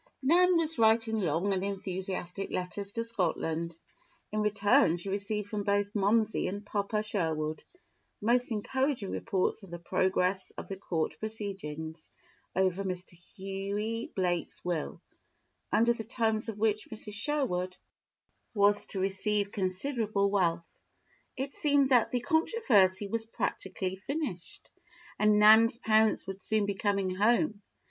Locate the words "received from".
5.09-5.61